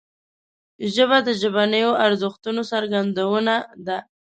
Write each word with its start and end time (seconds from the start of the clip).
ژبه 0.93 1.17
د 1.27 1.29
ژبنیو 1.41 1.91
ارزښتونو 2.05 2.61
څرګندونه 2.71 3.53
ده 3.87 3.97